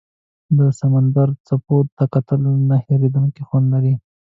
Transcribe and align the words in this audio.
د 0.57 0.59
سمندر 0.79 1.27
څپو 1.47 1.77
ته 1.97 2.03
کتل 2.13 2.39
یو 2.49 2.55
نه 2.69 2.77
هېریدونکی 2.85 3.41
خوند 3.47 3.65
لري. 3.73 3.93